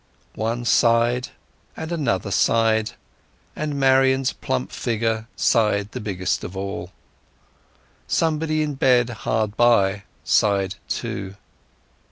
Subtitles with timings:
[0.33, 1.27] One sighed,
[1.77, 2.93] and another sighed,
[3.55, 6.91] and Marian's plump figure sighed biggest of all.
[8.07, 11.35] Somebody in bed hard by sighed too.